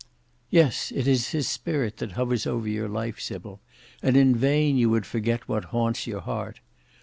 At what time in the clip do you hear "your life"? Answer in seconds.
2.67-3.19